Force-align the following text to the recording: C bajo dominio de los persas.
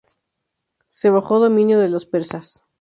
C 0.89 1.11
bajo 1.11 1.37
dominio 1.39 1.77
de 1.77 1.87
los 1.87 2.07
persas. 2.07 2.65